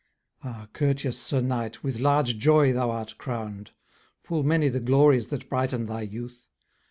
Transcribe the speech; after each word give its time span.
Ah! 0.43 0.67
courteous 0.73 1.15
Sir 1.19 1.41
Knight, 1.41 1.83
with 1.83 1.99
large 1.99 2.39
joy 2.39 2.73
thou 2.73 2.89
art 2.89 3.19
crown'd; 3.19 3.69
Full 4.23 4.41
many 4.41 4.67
the 4.67 4.79
glories 4.79 5.27
that 5.27 5.47
brighten 5.47 5.85
thy 5.85 6.01
youth! 6.01 6.47